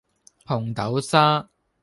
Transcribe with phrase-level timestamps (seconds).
[0.47, 1.47] 紅豆沙